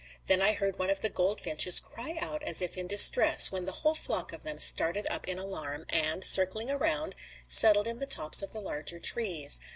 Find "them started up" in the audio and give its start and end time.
4.41-5.27